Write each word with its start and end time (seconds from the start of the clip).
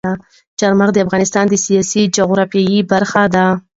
چار 0.59 0.73
مغز 0.79 0.93
د 0.93 0.97
افغانستان 1.05 1.45
د 1.49 1.55
سیاسي 1.65 2.01
جغرافیه 2.15 2.87
برخه 2.91 3.23
ده. 3.33 3.45